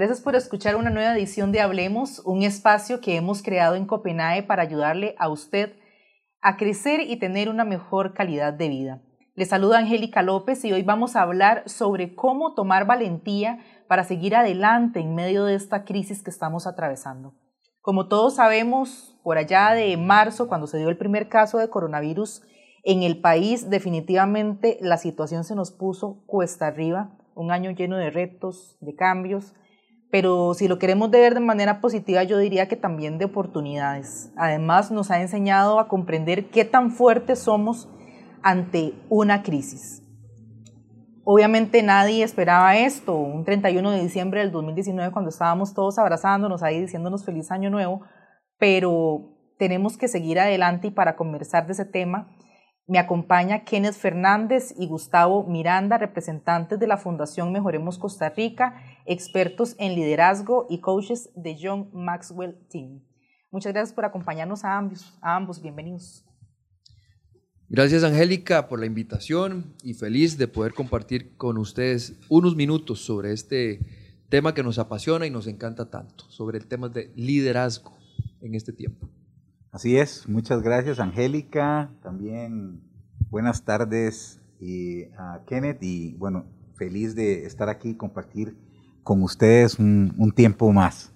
[0.00, 4.42] Gracias por escuchar una nueva edición de Hablemos, un espacio que hemos creado en Copenhague
[4.42, 5.74] para ayudarle a usted
[6.40, 9.02] a crecer y tener una mejor calidad de vida.
[9.34, 13.58] Le saluda Angélica López y hoy vamos a hablar sobre cómo tomar valentía
[13.88, 17.34] para seguir adelante en medio de esta crisis que estamos atravesando.
[17.82, 22.40] Como todos sabemos, por allá de marzo, cuando se dio el primer caso de coronavirus
[22.84, 28.08] en el país, definitivamente la situación se nos puso cuesta arriba, un año lleno de
[28.08, 29.52] retos, de cambios,
[30.10, 34.32] pero si lo queremos ver de manera positiva, yo diría que también de oportunidades.
[34.36, 37.88] Además, nos ha enseñado a comprender qué tan fuertes somos
[38.42, 40.02] ante una crisis.
[41.24, 46.80] Obviamente nadie esperaba esto, un 31 de diciembre del 2019, cuando estábamos todos abrazándonos ahí,
[46.80, 48.00] diciéndonos feliz año nuevo,
[48.58, 52.34] pero tenemos que seguir adelante y para conversar de ese tema,
[52.88, 58.74] me acompaña Kenneth Fernández y Gustavo Miranda, representantes de la Fundación Mejoremos Costa Rica,
[59.10, 63.00] expertos en liderazgo y coaches de John Maxwell Team.
[63.50, 65.18] Muchas gracias por acompañarnos a ambos.
[65.20, 65.60] A ambos.
[65.60, 66.24] Bienvenidos.
[67.68, 73.32] Gracias Angélica por la invitación y feliz de poder compartir con ustedes unos minutos sobre
[73.32, 73.80] este
[74.28, 77.92] tema que nos apasiona y nos encanta tanto, sobre el tema de liderazgo
[78.40, 79.08] en este tiempo.
[79.72, 82.80] Así es, muchas gracias Angélica, también
[83.28, 84.40] buenas tardes
[85.16, 86.44] a Kenneth y bueno,
[86.74, 88.56] feliz de estar aquí y compartir
[89.02, 91.12] con ustedes un, tiempo más,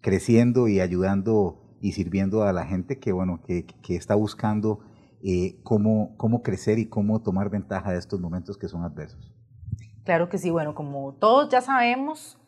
[0.00, 4.80] creciendo y ayudando y sirviendo a la gente que bueno, que, está buscando
[5.22, 9.32] eh, cómo, cómo crecer y cómo tomar ventaja de estos momentos que son adversos.
[10.04, 12.38] Claro que sí, bueno, como todos ya sabemos,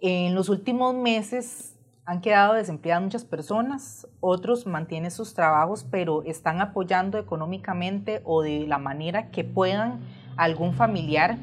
[0.00, 6.60] en los últimos meses han quedado desempleadas muchas personas, otros mantienen sus trabajos, pero están
[6.60, 10.00] apoyando económicamente o de la manera que puedan
[10.36, 11.38] algún familiar.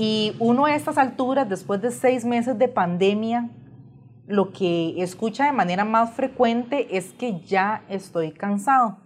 [0.00, 3.50] Y uno a estas alturas, después de seis meses de pandemia,
[4.28, 8.98] lo que escucha de manera más frecuente es que ya estoy cansado.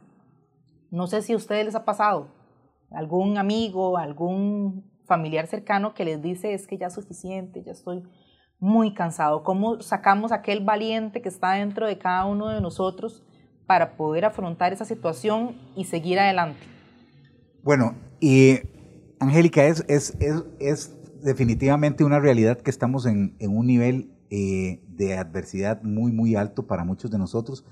[0.91, 2.29] No sé si a ustedes les ha pasado,
[2.91, 8.03] algún amigo, algún familiar cercano que les dice es que ya es suficiente, ya estoy
[8.59, 9.45] muy cansado.
[9.45, 13.25] ¿Cómo sacamos aquel valiente que está dentro de cada uno de nosotros
[13.65, 16.61] para poder afrontar esa situación y seguir adelante?
[17.63, 18.59] Bueno, y
[19.23, 20.17] Angélica, es, es,
[20.59, 26.67] es, definitivamente una realidad que estamos en, un nivel eh, de adversidad muy, muy alto
[26.67, 27.65] para muchos de nosotros.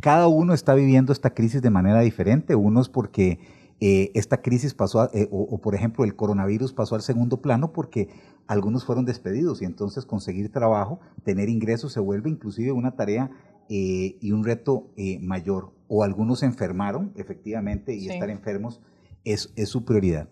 [0.00, 2.54] Cada uno está viviendo esta crisis de manera diferente.
[2.54, 3.40] Unos porque
[3.80, 8.08] eh, esta crisis pasó, eh, o, por ejemplo el coronavirus pasó al segundo plano porque
[8.46, 13.32] algunos fueron despedidos y entonces conseguir trabajo, tener ingresos se vuelve inclusive una tarea
[13.68, 15.72] eh, y un reto mayor.
[15.88, 18.80] O algunos se enfermaron efectivamente y estar enfermos
[19.24, 20.28] es, es, su prioridad.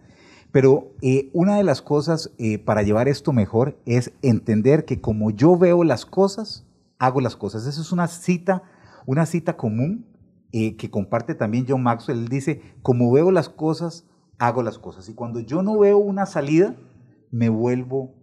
[0.53, 0.93] Pero
[1.33, 2.33] una de las cosas
[2.65, 6.66] para llevar esto mejor es entender que como yo veo las cosas,
[6.99, 7.66] hago las cosas.
[7.66, 8.62] Esa es una cita,
[9.06, 10.06] una cita común
[10.53, 14.05] eh, que comparte también John Maxwell, él dice, como veo las cosas,
[14.38, 15.09] hago las cosas.
[15.09, 16.75] Y cuando yo no veo una salida,
[17.31, 18.15] me vuelvo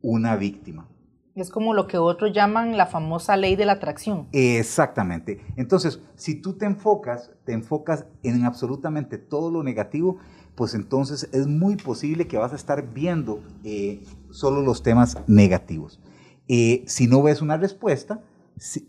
[0.00, 0.88] una víctima.
[1.34, 4.28] Es como lo que otros llaman la famosa ley de la atracción.
[4.32, 5.40] Exactamente.
[5.56, 10.18] Entonces, si tú te enfocas, te enfocas en absolutamente todo lo negativo,
[10.54, 16.00] pues entonces es muy posible que vas a estar viendo eh, solo los temas negativos.
[16.48, 18.20] Eh, si no ves una respuesta,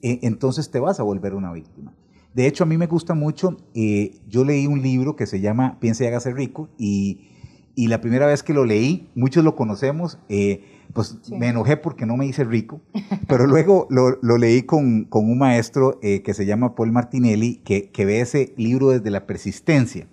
[0.01, 1.93] entonces te vas a volver una víctima.
[2.33, 5.77] De hecho, a mí me gusta mucho, eh, yo leí un libro que se llama
[5.79, 7.29] Piensa y hágase rico y,
[7.75, 10.63] la primera vez que lo leí, muchos lo conocemos, eh,
[10.93, 12.81] pues me enojé porque no me hice rico,
[13.27, 18.21] pero luego lo, leí con, un maestro eh, que se llama Paul Martinelli, que, ve
[18.21, 20.07] ese libro desde la persistencia.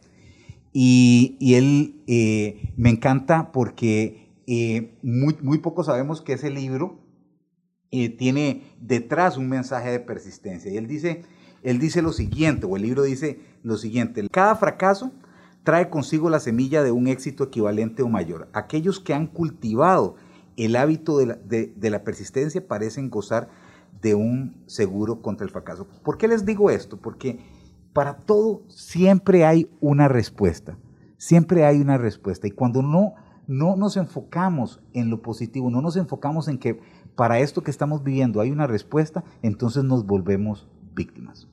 [0.72, 2.03] Y, él
[2.76, 4.28] me encanta porque
[5.03, 7.00] muy, muy poco sabemos que ese libro
[7.91, 10.70] tiene detrás un mensaje de persistencia.
[10.70, 11.25] Y él dice
[11.62, 15.12] él dice lo siguiente, o el libro dice lo siguiente, cada fracaso
[15.62, 18.49] trae consigo la semilla de un éxito equivalente o mayor.
[18.52, 20.16] Aquellos que han cultivado
[20.56, 23.49] el hábito de la, persistencia parecen gozar
[24.00, 25.87] de un seguro contra el fracaso.
[26.02, 26.96] ¿Por qué les digo esto?
[26.96, 27.38] Porque
[27.92, 30.78] para todo siempre hay una respuesta,
[31.16, 32.46] siempre hay una respuesta.
[32.46, 33.14] Y cuando no,
[33.46, 36.81] no nos enfocamos en lo positivo, no nos enfocamos en que
[37.14, 41.48] para esto que estamos viviendo hay una respuesta, entonces nos volvemos víctimas.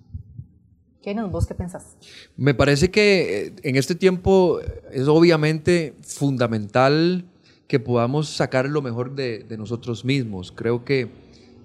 [1.01, 1.95] ¿Quién ¿Vos qué pensás?
[2.35, 4.59] Me parece que eh, en este tiempo
[4.91, 7.25] es obviamente fundamental
[7.67, 10.51] que podamos sacar lo mejor de, nosotros mismos.
[10.51, 11.09] Creo que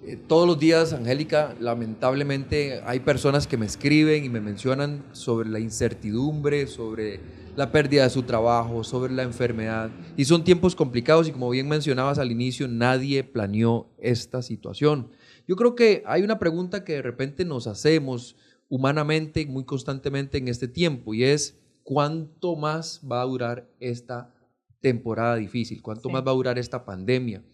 [0.05, 5.49] Eh, todos los días, Angélica, lamentablemente hay personas que me escriben y me mencionan sobre
[5.49, 7.21] la incertidumbre, sobre
[7.55, 9.91] la pérdida de su trabajo, sobre la enfermedad.
[10.17, 15.09] Y son tiempos complicados y como bien mencionabas al inicio, nadie planeó esta situación.
[15.47, 18.35] Yo creo que hay una pregunta que de repente nos hacemos
[18.69, 24.35] humanamente, muy constantemente en este tiempo, y es, ¿cuánto más va a durar esta
[24.81, 25.81] temporada difícil?
[25.81, 27.45] ¿Cuánto más va a durar esta pandemia?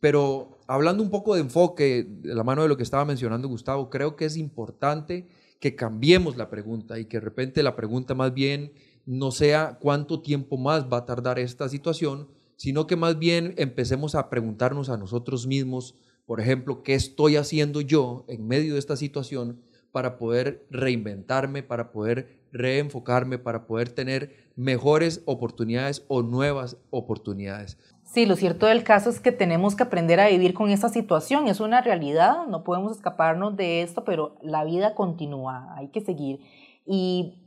[0.00, 3.90] Pero hablando un poco de enfoque, de la mano de lo que estaba mencionando Gustavo,
[3.90, 5.26] creo que es importante
[5.60, 8.72] que cambiemos la pregunta y que de repente la pregunta más bien
[9.06, 14.14] no sea cuánto tiempo más va a tardar esta situación, sino que más bien empecemos
[14.14, 15.94] a preguntarnos a nosotros mismos,
[16.26, 19.60] por ejemplo, ¿qué estoy haciendo yo en medio de esta situación
[19.92, 27.78] para poder reinventarme, para poder reenfocarme, para poder tener mejores oportunidades o nuevas oportunidades?
[28.16, 31.48] Sí, lo cierto del caso es que tenemos que aprender a vivir con esta situación.
[31.48, 36.40] Es una realidad, no podemos escaparnos de esto, pero la vida continúa, hay que seguir.
[36.86, 37.46] Y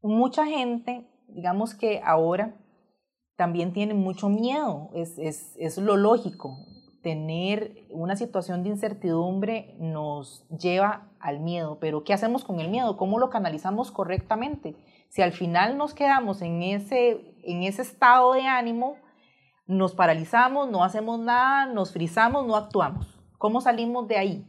[0.00, 2.54] mucha gente, digamos que ahora
[3.34, 6.56] también tiene mucho miedo, es, es, es lo lógico.
[7.02, 12.96] Tener una situación de incertidumbre nos lleva al miedo, pero ¿qué hacemos con el miedo?
[12.96, 14.76] ¿Cómo lo canalizamos correctamente?
[15.08, 18.98] Si al final nos quedamos en ese, en ese estado de ánimo,
[19.66, 23.06] nos paralizamos, no hacemos nada, nos frizamos, no actuamos.
[23.38, 24.46] ¿Cómo salimos de ahí?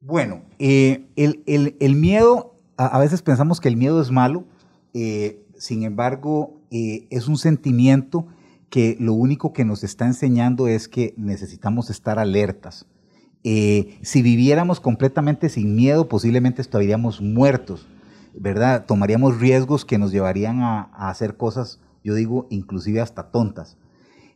[0.00, 4.44] Bueno, eh, el, el, el, miedo, a, veces pensamos que el miedo es malo,
[4.94, 8.26] eh, sin embargo, eh, es un sentimiento
[8.70, 12.86] que lo único que nos está enseñando es que necesitamos estar alertas.
[13.42, 17.86] Si viviéramos completamente sin miedo, posiblemente estaríamos muertos,
[18.34, 18.84] ¿verdad?
[18.86, 23.76] Tomaríamos riesgos que nos llevarían a hacer cosas, yo digo, inclusive hasta tontas.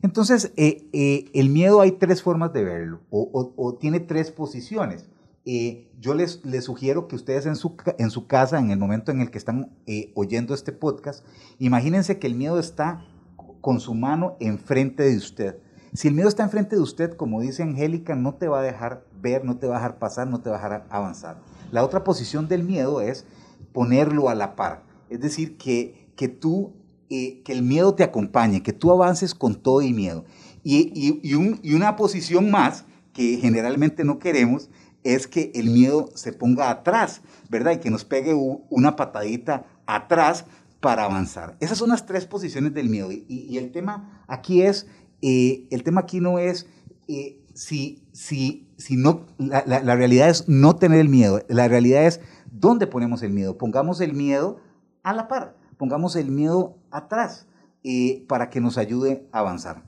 [0.04, 5.06] Entonces, el miedo hay tres formas de verlo, o, tiene tres posiciones.
[5.46, 9.12] Eh, yo les, les, sugiero que ustedes en su, en su casa, en el momento
[9.12, 11.24] en el que están eh, oyendo este podcast,
[11.58, 13.02] imagínense que el miedo está
[13.62, 15.56] con su mano enfrente de usted.
[15.94, 19.06] Si el miedo está enfrente de usted, como dice Angélica, no te va a dejar
[19.22, 21.38] ver, no te va a dejar pasar, no te va a dejar avanzar.
[21.72, 23.24] La otra posición del miedo es
[23.72, 24.82] ponerlo a la par.
[25.08, 26.74] Es decir, que, que tú,
[27.10, 30.24] eh, que el miedo te acompañe, que tú avances con todo y miedo.
[30.62, 34.70] Y, y, y, un, y una posición más que generalmente no queremos
[35.04, 37.20] es que el miedo se ponga atrás,
[37.50, 37.72] ¿verdad?
[37.72, 40.46] Y que nos pegue una patadita atrás
[40.80, 41.56] para avanzar.
[41.60, 43.10] Esas son las tres posiciones del miedo.
[43.12, 44.86] Y, el tema aquí es,
[45.22, 46.66] eh, el tema aquí no es
[47.06, 51.42] eh, si, si, si no, la, la, realidad es no tener el miedo.
[51.48, 52.20] La realidad es
[52.50, 53.56] dónde ponemos el miedo.
[53.58, 54.58] Pongamos el miedo
[55.02, 57.46] a la par, pongamos el miedo atrás
[57.82, 59.84] eh, para que nos ayude a avanzar.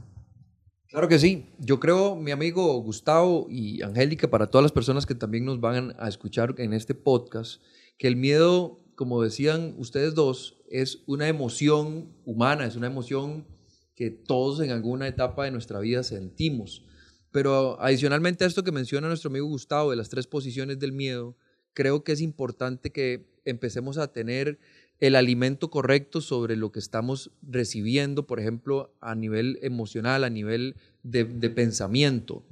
[0.88, 1.46] Claro que sí.
[1.58, 5.94] Yo creo, mi amigo Gustavo y Angélica, para todas las personas que también nos van
[5.98, 7.62] a escuchar en este podcast,
[7.98, 13.46] que el miedo, como decían ustedes dos, es una emoción humana, es una emoción
[13.94, 16.84] que todos en alguna etapa de nuestra vida sentimos.
[17.30, 21.36] Pero adicionalmente a esto que menciona nuestro amigo Gustavo de las tres posiciones del miedo,
[21.72, 24.58] creo que es importante que empecemos a tener
[25.00, 30.76] el alimento correcto sobre lo que estamos recibiendo, por ejemplo, a nivel emocional, a nivel
[31.02, 32.44] de, pensamiento.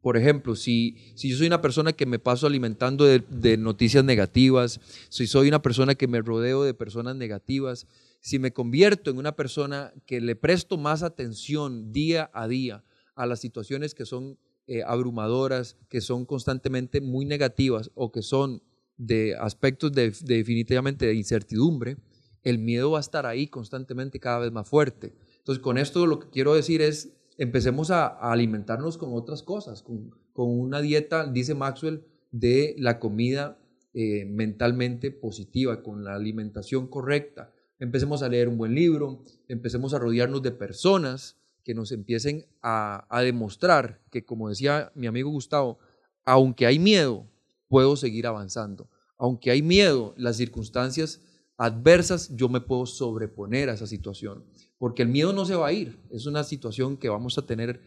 [0.00, 4.80] Por ejemplo, si, si yo soy una persona que me paso alimentando de, noticias negativas,
[5.10, 7.86] si soy una persona que me rodeo de personas negativas,
[8.20, 13.26] si me convierto en una persona que le presto más atención día a día a
[13.26, 18.62] las situaciones que son eh, abrumadoras, que son constantemente muy negativas o que son
[19.00, 21.96] de aspectos de, definitivamente de incertidumbre,
[22.42, 25.14] el miedo va a estar ahí constantemente cada vez más fuerte.
[25.38, 30.12] Entonces, con esto lo que quiero decir es, empecemos a, alimentarnos con otras cosas, con,
[30.34, 33.58] una dieta, dice Maxwell, de la comida
[33.94, 37.52] eh, mentalmente positiva, con la alimentación correcta.
[37.78, 43.06] Empecemos a leer un buen libro, empecemos a rodearnos de personas que nos empiecen a,
[43.08, 45.78] a demostrar que, como decía mi amigo Gustavo,
[46.24, 47.26] aunque hay miedo,
[47.70, 48.90] puedo seguir avanzando.
[49.16, 51.22] Aunque hay miedo, las circunstancias
[51.56, 54.44] adversas, yo me puedo sobreponer a esa situación,
[54.76, 57.80] porque el miedo no se va a ir, es una situación que vamos a tener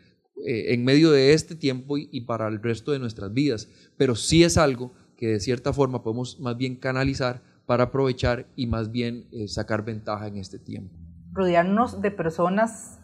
[0.46, 4.44] eh, en medio de este tiempo y, para el resto de nuestras vidas, pero sí
[4.44, 9.28] es algo que de cierta forma podemos más bien canalizar para aprovechar y más bien
[9.32, 10.96] eh, sacar ventaja en este tiempo.
[11.32, 13.00] Rodearnos de personas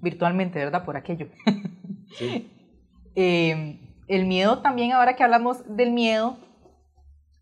[0.00, 0.84] virtualmente, ¿verdad?
[0.84, 1.28] Por aquello.
[2.18, 2.50] Sí.
[3.14, 6.36] eh, el miedo también, ahora que hablamos del miedo,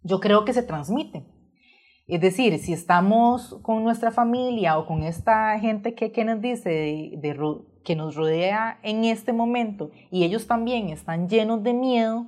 [0.03, 1.25] yo creo que se transmite.
[2.07, 7.21] Es decir, si estamos con nuestra familia o con esta gente que, que nos dice,
[7.85, 12.27] que nos rodea en este momento y ellos también están llenos de miedo,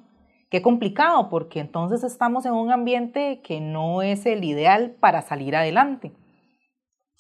[0.54, 5.56] Qué complicado, porque entonces estamos en un ambiente que no es el ideal para salir
[5.56, 6.12] adelante.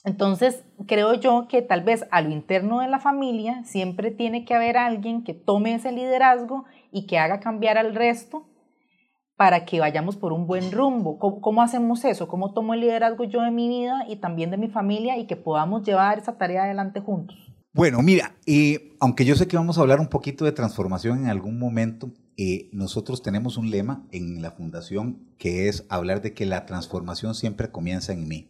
[0.04, 4.54] Entonces, creo yo que tal vez a lo interno de la familia siempre tiene que
[4.54, 6.64] haber alguien que tome ese liderazgo
[6.94, 8.46] y que haga cambiar al resto
[9.36, 11.18] para que vayamos por un buen rumbo.
[11.18, 12.28] ¿Cómo, hacemos eso?
[12.28, 15.34] ¿Cómo tomo el liderazgo yo de mi vida y también de mi familia y que
[15.34, 17.36] podamos llevar esa tarea adelante juntos?
[17.72, 21.26] Bueno, mira, eh, aunque yo sé que vamos a hablar un poquito de transformación en
[21.26, 26.46] algún momento, eh, nosotros tenemos un lema en la fundación que es hablar de que
[26.46, 28.48] la transformación siempre comienza en mí.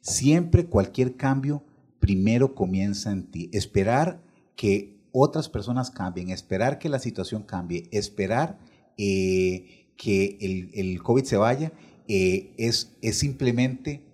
[0.00, 1.62] Siempre cualquier cambio
[2.00, 3.48] primero comienza en ti.
[3.52, 4.20] Esperar
[4.56, 8.58] que otras personas cambien, esperar que la situación cambie, esperar
[8.98, 11.72] eh, que el, el, COVID se vaya,
[12.08, 14.04] eh, es, es simplemente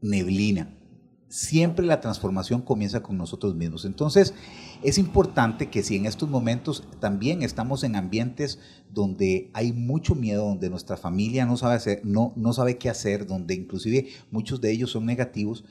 [0.00, 0.74] neblina.
[1.28, 3.84] Siempre la transformación comienza con nosotros mismos.
[3.84, 4.32] Entonces,
[4.82, 8.58] es importante que si en estos momentos también estamos en ambientes
[8.90, 13.26] donde hay mucho miedo, donde nuestra familia no sabe, hacer, no, no sabe qué hacer,
[13.26, 15.66] donde inclusive muchos de ellos son negativos,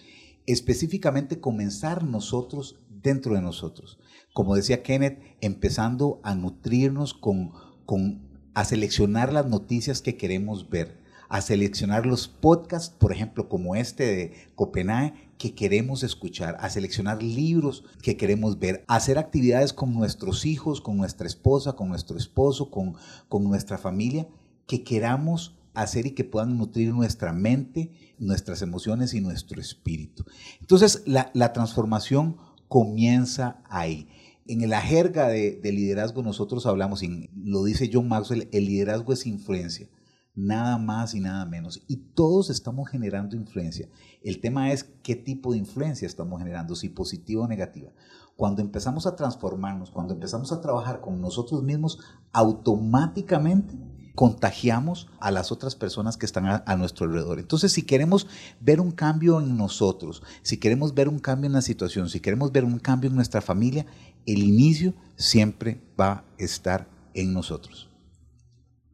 [0.45, 3.97] específicamente comenzar nosotros dentro de nosotros.
[4.35, 7.53] Como decía Kenneth, empezando a nutrirnos con,
[7.85, 8.19] con
[8.53, 10.99] a seleccionar las noticias que queremos ver,
[11.29, 17.23] a seleccionar los podcasts, por ejemplo, como este de Copenhague, que queremos escuchar, a seleccionar
[17.23, 22.17] libros que queremos ver, a hacer actividades con nuestros hijos, con nuestra esposa, con nuestro
[22.17, 22.95] esposo, con,
[23.29, 24.27] con nuestra familia,
[24.67, 27.89] que queramos hacer y que puedan nutrir nuestra mente,
[28.19, 30.25] nuestras emociones y nuestro espíritu.
[30.59, 32.35] Entonces, la, la transformación
[32.67, 34.09] comienza ahí.
[34.45, 39.13] En la jerga de, de liderazgo nosotros hablamos, y lo dice John Maxwell, el liderazgo
[39.13, 39.89] es influencia
[40.35, 41.83] nada más y nada menos.
[41.87, 43.89] Y todos estamos generando influencia.
[44.21, 47.91] El tema es qué tipo de influencia estamos generando, si positiva o negativa.
[48.35, 51.99] Cuando empezamos a transformarnos, cuando empezamos a trabajar con nosotros mismos,
[52.33, 53.75] automáticamente
[54.15, 57.39] contagiamos a las otras personas que están a, nuestro alrededor.
[57.39, 58.27] Entonces, si queremos
[58.59, 62.51] ver un cambio en nosotros, si queremos ver un cambio en la situación, si queremos
[62.51, 63.85] ver un cambio en nuestra familia,
[64.25, 67.89] el inicio siempre va a estar en nosotros.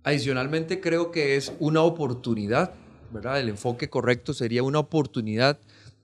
[0.04, 2.74] Adicionalmente creo que es una oportunidad,
[3.14, 3.40] ¿verdad?
[3.40, 5.60] El enfoque correcto sería una oportunidad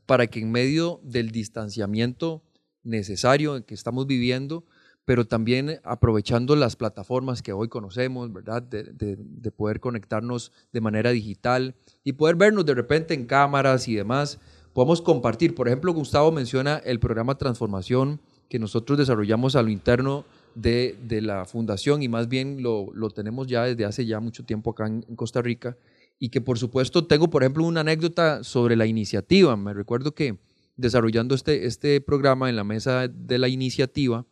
[0.05, 2.43] para que en medio del distanciamiento
[2.83, 4.65] necesario que estamos viviendo,
[5.07, 8.61] pero también aprovechando las plataformas que hoy conocemos, ¿verdad?
[8.61, 14.37] De, poder conectarnos de manera digital y poder vernos de repente en cámaras y demás,
[14.73, 15.55] podemos compartir.
[15.55, 21.45] Por ejemplo, Gustavo menciona el programa Transformación que nosotros desarrollamos a lo interno de, la
[21.45, 25.41] fundación y más bien lo, tenemos ya desde hace ya mucho tiempo acá en, Costa
[25.41, 25.77] Rica
[26.19, 29.55] y que por supuesto tengo, por ejemplo, una anécdota sobre la iniciativa.
[29.55, 30.37] Me recuerdo que
[30.75, 34.25] desarrollando este, este programa en la mesa de la iniciativa,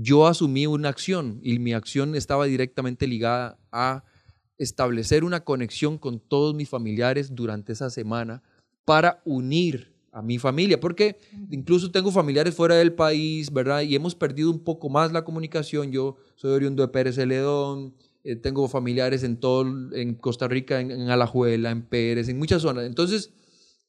[0.00, 4.04] yo asumí una acción y mi acción estaba directamente ligada a
[4.56, 8.42] establecer una conexión con todos mis familiares durante esa semana
[8.84, 11.18] para unir a mi familia, porque
[11.50, 13.82] incluso tengo familiares fuera del país, ¿verdad?
[13.82, 15.90] Y hemos perdido un poco más la comunicación.
[15.90, 21.10] Yo soy oriundo de Pérez Celedón, eh, tengo familiares en todo, en Costa Rica, en,
[21.10, 22.84] Alajuela, en Pérez, en muchas zonas.
[22.84, 23.32] Entonces,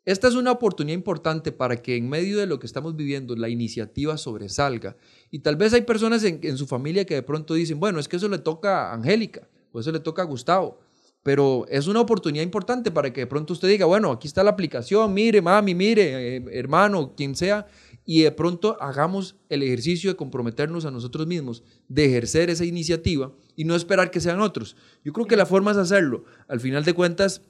[0.05, 3.49] esta es una oportunidad importante para que en medio de lo que estamos viviendo la
[3.49, 4.95] iniciativa sobresalga.
[5.29, 8.17] Y tal vez hay personas en, su familia que de pronto dicen, bueno, es que
[8.17, 10.79] eso le toca a Angélica, o eso le toca a Gustavo
[11.21, 14.51] pero es una oportunidad importante para que de pronto usted diga, bueno, aquí está la
[14.51, 17.67] aplicación, mire, mami, mire, eh, hermano, quien sea,
[18.05, 23.33] y de pronto hagamos el ejercicio de comprometernos a nosotros mismos, de ejercer esa iniciativa
[23.55, 24.75] y no esperar que sean otros.
[25.03, 26.23] Yo creo que la forma es hacerlo.
[26.47, 27.43] Al final de cuentas,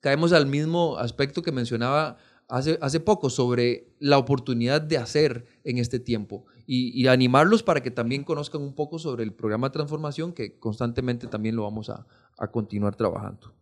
[0.00, 2.16] caemos al mismo aspecto que mencionaba
[2.48, 7.90] hace, hace poco sobre la oportunidad de hacer en este tiempo y, animarlos para que
[7.90, 12.06] también conozcan un poco sobre el programa de transformación que constantemente también lo vamos a,
[12.38, 13.52] a continuar trabajando.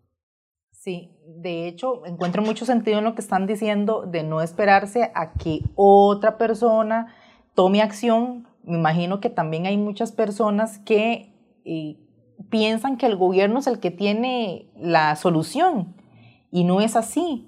[0.71, 5.33] Sí, de hecho, encuentro mucho sentido en lo que están diciendo de no esperarse a
[5.33, 7.15] que otra persona
[7.55, 8.47] tome acción.
[8.63, 11.97] Me imagino que también hay muchas personas que eh,
[12.51, 15.98] piensan que el gobierno es el que tiene la solución
[16.51, 17.45] y no es así.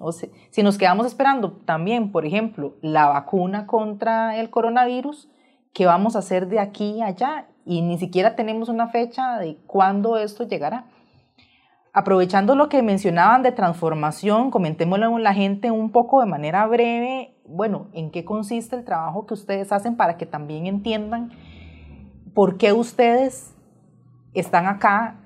[0.51, 5.29] Si nos quedamos esperando también, por ejemplo, la vacuna contra el coronavirus,
[5.73, 7.47] ¿qué vamos a hacer de aquí a allá?
[7.65, 10.85] Y ni siquiera tenemos una fecha de cuándo esto llegará.
[11.93, 17.35] Aprovechando lo que mencionaban de transformación, comentémoslo a la gente un poco de manera breve,
[17.45, 21.31] bueno, en qué consiste el trabajo que ustedes hacen para que también entiendan
[22.33, 23.53] por qué ustedes
[24.33, 25.20] están acá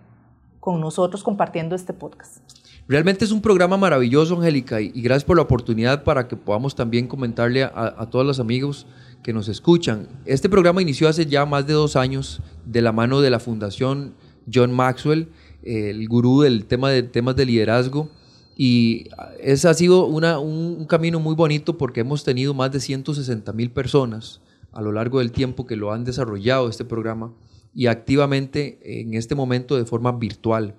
[0.65, 2.39] con nosotros compartiendo este podcast.
[2.87, 7.05] Realmente es un programa maravilloso, Angélica, y, gracias por la oportunidad para que podamos también
[7.05, 8.87] comentarle a, todos los amigos
[9.21, 10.07] que nos escuchan.
[10.25, 14.15] Este programa inició hace ya más de dos años de la mano de la Fundación
[14.51, 15.27] John Maxwell.
[15.61, 18.09] el gurú del tema de temas de liderazgo.
[18.57, 23.53] Y ese ha sido una, un, camino muy bonito porque hemos tenido más de 160
[23.53, 24.41] mil personas
[24.73, 27.31] a lo largo del tiempo que lo han desarrollado este programa
[27.75, 30.75] y activamente en este momento de forma virtual.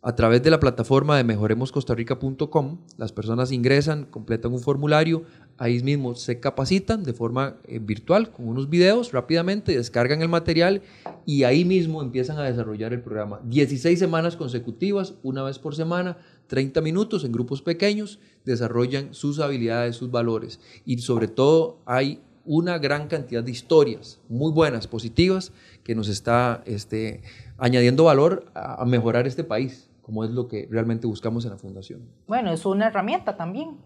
[0.00, 5.24] A través de la plataforma de mejoremoscostarrica.com, las personas ingresan, completan un formulario,
[5.58, 10.82] ahí mismo se capacitan de forma eh, virtual con unos videos rápidamente, descargan el material
[11.26, 13.40] y ahí mismo empiezan a desarrollar el programa.
[13.44, 19.96] 16 semanas consecutivas, una vez por semana, 30 minutos en grupos pequeños, desarrollan sus habilidades,
[19.96, 25.52] sus valores y sobre todo hay una gran cantidad de historias muy buenas, positivas,
[25.84, 27.22] que nos está este,
[27.58, 32.00] añadiendo valor a mejorar este país como es lo que realmente buscamos en la fundación.
[32.26, 33.76] Bueno, es una herramienta también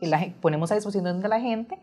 [0.00, 1.78] que la, ponemos a disposición de la gente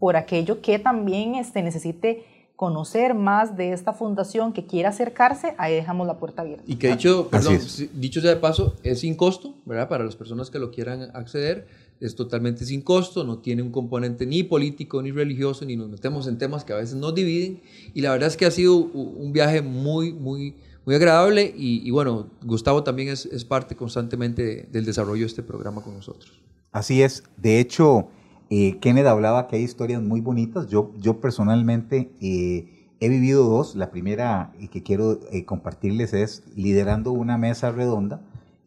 [0.00, 2.24] por aquello que también este, necesite
[2.56, 6.64] conocer más de esta fundación, que quiera acercarse, ahí dejamos la puerta abierta.
[6.66, 7.60] Y que dicho, perdón,
[7.92, 9.88] dicho sea de paso, es sin costo, ¿verdad?
[9.88, 11.68] Para las personas que lo quieran acceder,
[12.06, 16.26] es totalmente sin costo, no tiene un componente ni político ni religioso, ni nos metemos
[16.26, 17.60] en temas que a veces nos dividen.
[17.94, 20.54] Y la verdad es que ha sido un viaje muy, muy
[20.86, 25.82] muy agradable y, bueno, Gustavo también es, es parte constantemente del desarrollo de este programa
[25.82, 26.42] con nosotros.
[26.72, 28.08] Así es, de hecho,
[28.50, 33.76] eh, Kenneth hablaba que hay historias muy bonitas, yo, yo personalmente eh, he vivido dos,
[33.76, 38.20] la primera que quiero eh, compartirles es liderando una mesa redonda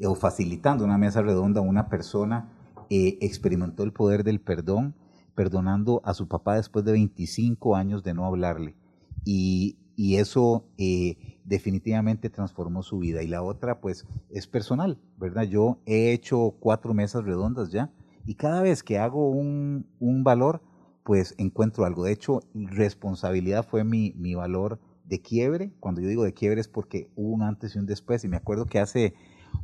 [0.04, 2.57] o facilitando una mesa redonda, una persona
[2.90, 4.96] experimentó el poder del perdón,
[5.36, 8.76] perdonando a su papá después de 25 años de no hablarle.
[9.24, 13.24] Y, y eso eh, definitivamente transformó su vida.
[13.24, 15.44] Y la otra, pues, es personal, ¿verdad?
[15.44, 17.92] Yo he hecho cuatro mesas redondas ya
[18.28, 20.62] y cada vez que hago un, un valor,
[21.04, 22.04] pues encuentro algo.
[22.04, 25.72] De hecho, responsabilidad fue mi, mi, valor de quiebre.
[25.80, 28.26] Cuando yo digo de quiebre es porque hubo un antes y un después.
[28.26, 29.14] Y me acuerdo que hace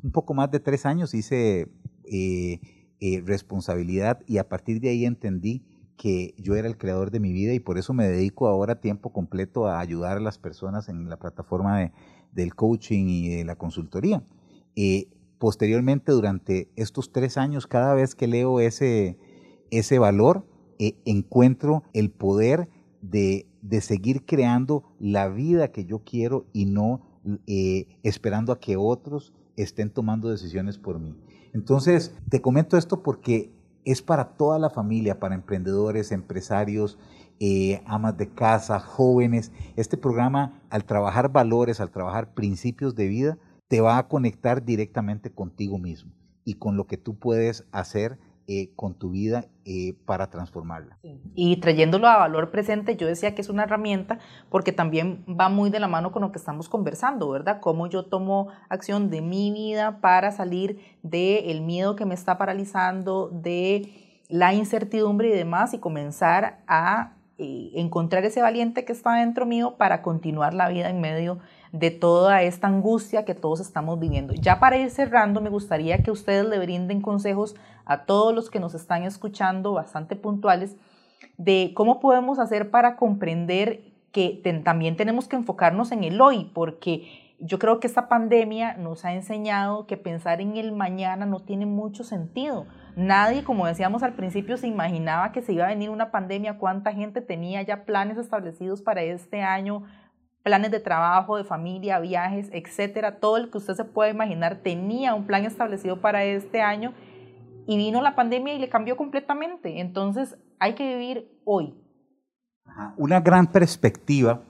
[0.02, 1.74] un poco más de tres años hice
[2.06, 2.62] eh,
[3.06, 5.62] eh, responsabilidad y a partir de ahí entendí
[5.98, 9.12] que yo era el creador de mi vida y por eso me dedico ahora tiempo
[9.12, 11.92] completo a ayudar a las personas en la plataforma de,
[12.32, 14.24] del coaching y de la consultoría.
[14.78, 19.18] Eh, posteriormente, durante estos tres años, cada vez que leo ese,
[19.70, 20.48] ese valor,
[20.80, 22.70] eh, encuentro el poder
[23.02, 27.02] de, de, seguir creando la vida que yo quiero y no
[27.48, 31.18] eh, esperando a que otros estén tomando decisiones por mí.
[31.54, 33.52] Entonces, te comento esto porque
[33.86, 36.98] es para toda la familia, para emprendedores, empresarios,
[37.40, 39.52] eh, amas de casa, jóvenes.
[39.76, 43.38] Este programa, al trabajar valores, al trabajar principios de vida,
[43.68, 46.12] te va a conectar directamente contigo mismo
[46.46, 50.98] y con lo que tú puedes hacer eh, con tu vida eh, para transformarla.
[51.34, 55.70] Y trayéndolo a valor presente, yo decía que es una herramienta porque también va muy
[55.70, 57.62] de la mano con lo que estamos conversando, ¿verdad?
[57.62, 63.30] Cómo yo tomo acción de mi vida para salir del miedo que me está paralizando,
[63.30, 63.90] de
[64.28, 70.02] la incertidumbre y demás y comenzar a encontrar ese valiente que está dentro mío para
[70.02, 71.40] continuar la vida en medio
[71.72, 74.34] de toda esta angustia que todos estamos viviendo.
[74.34, 78.60] Ya para ir cerrando, me gustaría que ustedes le brinden consejos a todos los que
[78.60, 80.78] nos están escuchando, bastante puntuales,
[81.38, 87.36] de cómo podemos hacer para comprender que también tenemos que enfocarnos en el hoy, porque
[87.40, 91.66] yo creo que esta pandemia nos ha enseñado que pensar en el mañana no tiene
[91.66, 92.68] mucho sentido.
[92.96, 96.94] Nadie, como decíamos al principio, se imaginaba que se iba a venir una pandemia, cuánta
[96.94, 99.84] gente tenía ya planes establecidos para este año,
[100.44, 105.16] planes de trabajo, de familia, viajes, etcétera, todo el que usted se puede imaginar tenía
[105.16, 106.94] un plan establecido para este año
[107.66, 109.80] y vino la pandemia y le cambió completamente.
[109.80, 111.74] Entonces hay que vivir hoy.
[112.98, 114.44] Una gran perspectiva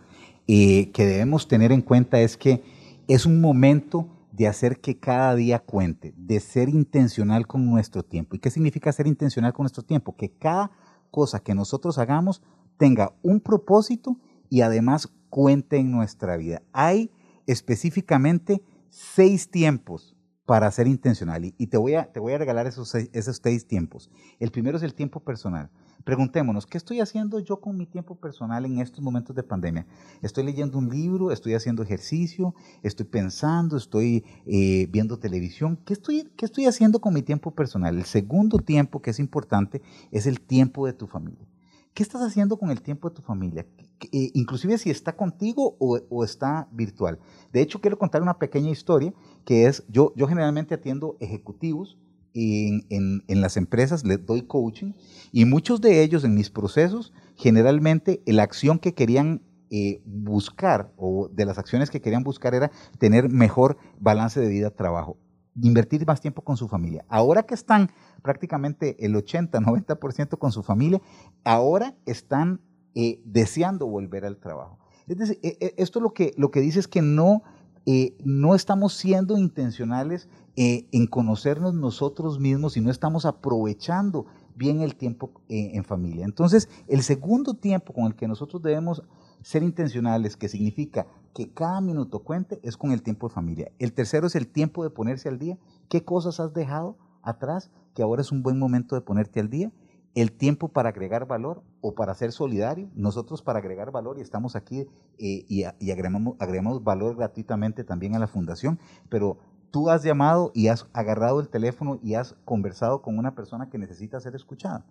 [0.47, 2.63] eh, que debemos tener en cuenta es que
[3.07, 8.35] es un momento de hacer que cada día cuente, de ser intencional con nuestro tiempo.
[8.35, 10.15] ¿Y qué significa ser intencional con nuestro tiempo?
[10.15, 10.71] Que cada
[11.11, 12.41] cosa que nosotros hagamos
[12.77, 14.17] tenga un propósito
[14.49, 16.63] y además cuente en nuestra vida.
[16.73, 17.11] Hay
[17.45, 22.93] específicamente seis tiempos para ser intencional y, te, voy a, te voy a regalar esos
[22.95, 24.09] esos seis tiempos.
[24.39, 25.69] El primero es el tiempo personal.
[26.03, 29.85] Preguntémonos, ¿qué estoy haciendo yo con mi tiempo personal en estos momentos de pandemia?
[30.21, 31.31] ¿Estoy leyendo un libro?
[31.31, 32.53] ¿Estoy haciendo ejercicio?
[32.81, 33.77] ¿Estoy pensando?
[33.77, 35.77] ¿Estoy eh, viendo televisión?
[35.85, 37.95] ¿Qué estoy, ¿Qué estoy haciendo con mi tiempo personal?
[37.97, 41.47] El segundo tiempo que es importante es el tiempo de tu familia.
[41.93, 43.67] ¿Qué estás haciendo con el tiempo de tu familia?
[44.11, 47.19] Eh, inclusive si está contigo o, está virtual.
[47.51, 49.13] De hecho, quiero contar una pequeña historia
[49.45, 51.97] que es, yo, yo generalmente atiendo ejecutivos
[52.33, 54.93] en, en, las empresas, les doy coaching
[55.31, 61.29] y muchos de ellos en mis procesos, generalmente la acción que querían eh, buscar, o
[61.29, 65.17] de las acciones que querían buscar era tener mejor balance de vida-trabajo,
[65.61, 67.05] invertir más tiempo con su familia.
[67.07, 67.89] Ahora que están
[68.21, 71.01] prácticamente el 80, 90% con su familia,
[71.43, 72.61] ahora están
[72.95, 74.77] eh, deseando volver al trabajo.
[75.07, 77.41] Es decir, e, e, esto lo que, lo que dice es que no,
[77.85, 84.81] eh, no estamos siendo intencionales eh, en conocernos nosotros mismos y no estamos aprovechando bien
[84.81, 86.25] el tiempo en familia.
[86.25, 89.01] Entonces, el segundo tiempo con el que nosotros debemos
[89.43, 93.71] ser intencionales, que significa que cada minuto cuente, es con el tiempo de familia.
[93.79, 95.57] El tercero es el tiempo de ponerse al día.
[95.89, 99.71] ¿Qué cosas has dejado atrás que ahora es un buen momento de ponerte al día?
[100.15, 102.89] El tiempo para agregar valor o para ser solidario.
[102.93, 108.19] Nosotros para agregar valor y estamos aquí eh, y, agregamos, agregamos, valor gratuitamente también a
[108.19, 109.39] la fundación, pero
[109.71, 113.79] tú has llamado y has agarrado el teléfono y has conversado con una persona que
[113.79, 114.85] necesita ser escuchada.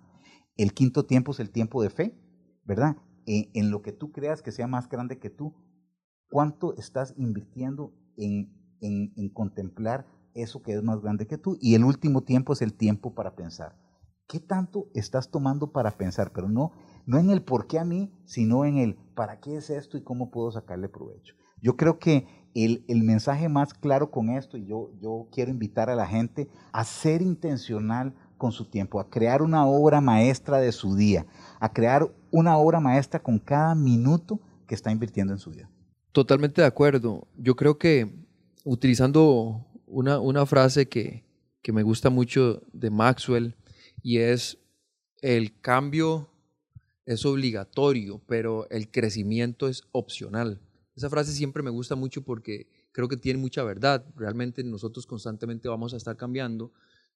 [0.56, 2.14] El quinto tiempo es el tiempo de fe,
[2.64, 2.96] ¿verdad?
[3.26, 5.54] En, en lo que tú creas que sea más grande que tú.
[6.28, 11.58] ¿Cuánto estás invirtiendo en, en, en contemplar eso que es más grande que tú?
[11.60, 13.76] Y el último tiempo es el tiempo para pensar
[14.32, 16.32] ¿Qué tanto estás tomando para pensar?
[16.32, 16.72] Pero no,
[17.04, 20.02] no en el por qué a mí, sino en el para qué es esto y
[20.02, 21.34] cómo puedo sacarle provecho.
[21.60, 25.90] Yo creo que el, el mensaje más claro con esto, y yo, yo quiero invitar
[25.90, 30.72] a la gente a ser intencional con su tiempo, a crear una obra maestra de
[30.72, 31.26] su día,
[31.60, 35.70] a crear una obra maestra con cada minuto que está invirtiendo en su vida.
[36.10, 37.28] Totalmente de acuerdo.
[37.36, 38.10] Yo creo que
[38.64, 41.22] utilizando una, una frase que,
[41.60, 43.56] que me gusta mucho de Maxwell,
[44.02, 44.58] y es
[45.20, 46.28] el cambio
[47.06, 50.60] es obligatorio, pero el crecimiento es opcional.
[50.94, 54.04] Esa frase siempre me gusta mucho porque creo que tiene mucha verdad.
[54.16, 56.72] Realmente nosotros constantemente vamos a estar cambiando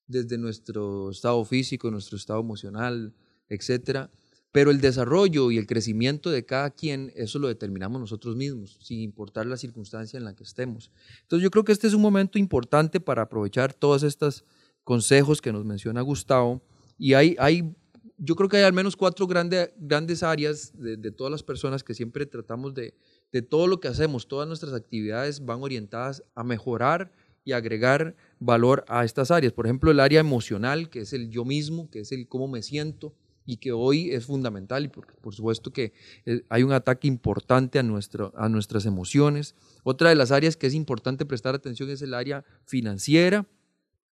[0.06, 3.14] desde nuestro estado físico, nuestro estado emocional,
[3.48, 4.10] etcétera.
[4.50, 9.00] Pero el desarrollo y el crecimiento de cada quien, eso lo determinamos nosotros mismos, sin
[9.00, 10.90] importar la circunstancia en la que estemos.
[11.22, 14.44] Entonces yo creo que este es un momento importante para aprovechar todos estos
[14.82, 16.62] consejos que nos menciona Gustavo
[16.98, 17.74] y hay, hay,
[18.18, 21.84] yo creo que hay al menos cuatro grandes grandes áreas de, de, todas las personas
[21.84, 22.94] que siempre tratamos de,
[23.32, 27.12] de todo lo que hacemos, todas nuestras actividades van orientadas a mejorar
[27.44, 29.52] y agregar valor a estas áreas.
[29.52, 32.60] Por ejemplo, el área emocional, que es el yo mismo, que es el cómo me
[32.60, 33.14] siento
[33.46, 35.92] y que hoy es fundamental y por, por supuesto que
[36.26, 39.54] eh, hay un ataque importante a, nuestro, a nuestras emociones.
[39.84, 43.46] Otra de las áreas que es importante prestar atención es el área financiera,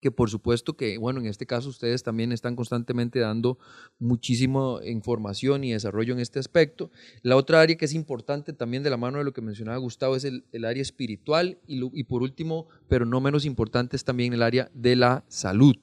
[0.00, 3.58] que por supuesto que, bueno, en este caso ustedes también están constantemente dando
[3.98, 6.90] muchísima información y desarrollo en este aspecto.
[7.22, 10.16] La otra área que es importante también de la mano de lo que mencionaba Gustavo
[10.16, 14.70] es el, área espiritual y, por último, pero no menos importante, es también el área
[14.74, 15.76] de la salud.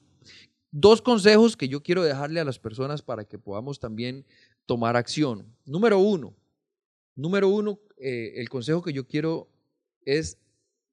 [0.70, 4.26] Dos consejos que yo quiero dejarle a las personas para que podamos también
[4.66, 5.46] tomar acción.
[5.64, 6.34] Número uno,
[7.14, 9.48] número uno, eh, el consejo que yo quiero
[10.04, 10.38] es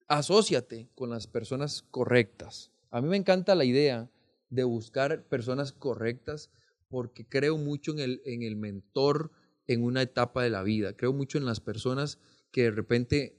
[0.07, 2.71] asóciate con las personas correctas.
[2.95, 4.09] A mí me encanta la idea
[4.49, 6.49] de buscar personas correctas
[6.87, 9.31] porque creo mucho en el, en el mentor
[9.67, 10.95] en una etapa de la vida.
[10.95, 12.19] Creo mucho en las personas
[12.51, 13.35] que de repente,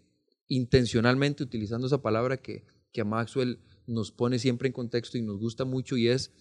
[0.46, 5.38] intencionalmente, utilizando esa palabra que, que a Maxwell nos pone siempre en contexto y nos
[5.38, 6.32] gusta mucho, y es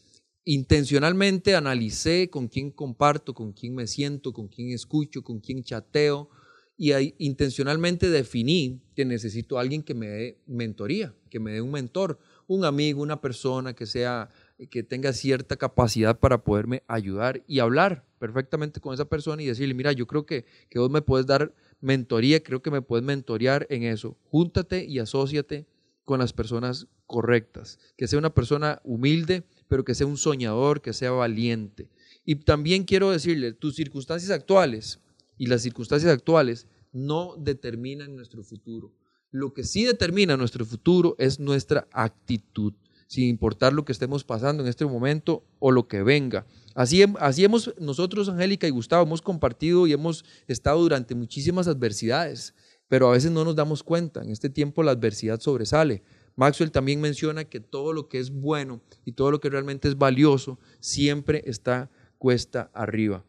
[0.43, 6.29] intencionalmente analicé con quién comparto, con quién me siento, con quién escucho, con quién chateo,
[6.75, 11.61] y ahí, intencionalmente definí que necesito a alguien que me dé mentoría, que me dé
[11.61, 14.29] un mentor un amigo, una persona que sea
[14.69, 19.73] que tenga cierta capacidad para poderme ayudar y hablar perfectamente con esa persona y decirle,
[19.73, 23.67] mira, yo creo que, que vos me puedes dar mentoría, creo que me puedes mentorear
[23.69, 24.17] en eso.
[24.23, 25.67] Júntate y asóciate
[26.05, 30.93] con las personas correctas, que sea una persona humilde, pero que sea un soñador, que
[30.93, 31.89] sea valiente.
[32.23, 35.01] Y también quiero decirle, tus circunstancias actuales
[35.37, 38.91] y las circunstancias actuales no determinan nuestro futuro.
[39.35, 42.71] Lo que sí determina nuestro futuro es nuestra actitud,
[43.05, 46.47] sin importar lo que estemos pasando en este momento o lo que venga.
[46.73, 52.55] Así, así hemos nosotros, Angélica y Gustavo, hemos compartido y hemos estado durante muchísimas adversidades,
[52.87, 54.23] pero a veces no nos damos cuenta.
[54.23, 56.01] En este tiempo la adversidad sobresale.
[56.37, 59.97] Maxwell también menciona que todo lo que es bueno y todo lo que realmente es
[59.97, 63.25] valioso siempre está cuesta arriba.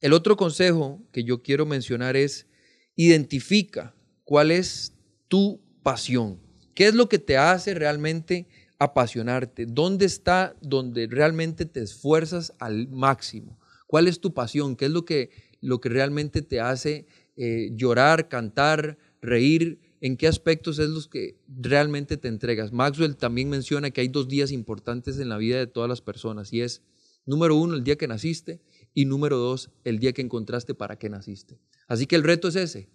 [0.00, 2.48] El otro consejo que yo quiero mencionar es
[2.96, 4.97] identifica cuál es
[5.28, 6.40] tu pasión?
[6.74, 8.46] ¿Qué es lo que te hace realmente
[8.78, 9.66] apasionarte?
[9.66, 13.58] ¿Dónde está donde realmente te esfuerzas al máximo?
[13.86, 14.76] ¿Cuál es tu pasión?
[14.76, 19.80] ¿Qué es lo que, lo que realmente te hace eh, llorar, cantar, reír?
[20.00, 22.72] ¿En qué aspectos es los que realmente te entregas?
[22.72, 26.52] Maxwell también menciona que hay dos días importantes en la vida de todas las personas
[26.52, 26.82] y es,
[27.26, 28.60] número uno, el día que naciste
[28.94, 31.58] y número dos, el día que encontraste para qué naciste.
[31.88, 32.88] Así que el reto es ese,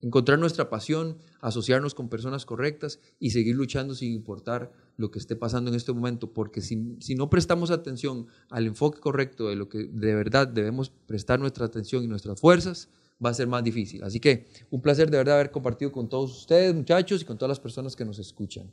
[0.00, 5.36] encontrar nuestra pasión, asociarnos con personas correctas y seguir luchando sin importar lo que esté
[5.36, 9.68] pasando en este momento, porque si, si, no prestamos atención al enfoque correcto de lo
[9.68, 12.88] que de verdad debemos prestar nuestra atención y nuestras fuerzas,
[13.24, 14.02] va a ser más difícil.
[14.04, 17.50] Así que un placer de verdad haber compartido con todos ustedes, muchachos, y con todas
[17.50, 18.70] las personas que nos escuchan.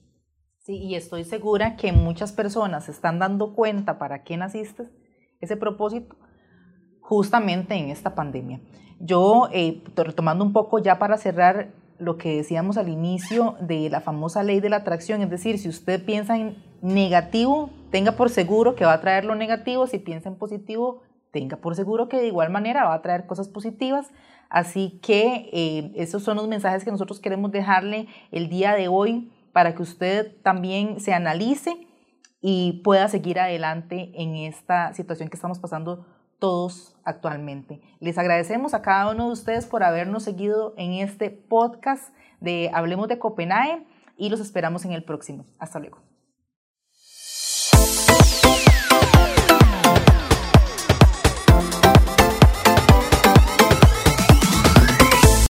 [0.59, 4.89] Sí, y estoy segura que muchas personas se están dando cuenta para qué naciste,
[5.39, 6.15] ese propósito,
[7.07, 8.59] justamente en esta pandemia.
[8.99, 14.01] Yo, eh, retomando un poco ya para cerrar lo que decíamos al inicio de la
[14.01, 18.73] famosa ley de la atracción, es decir, si usted piensa en negativo, tenga por seguro
[18.73, 22.27] que va a traer lo negativo, si piensa en positivo, tenga por seguro que de
[22.27, 24.09] igual manera va a traer cosas positivas.
[24.49, 29.31] Así que eh, esos son los mensajes que nosotros queremos dejarle el día de hoy
[29.53, 31.87] para que usted también se analice
[32.41, 36.05] y pueda seguir adelante en esta situación que estamos pasando
[36.39, 37.81] todos actualmente.
[37.99, 43.07] Les agradecemos a cada uno de ustedes por habernos seguido en este podcast de Hablemos
[43.07, 43.85] de Copenhague
[44.17, 45.45] y los esperamos en el próximo.
[45.59, 46.14] Hasta luego.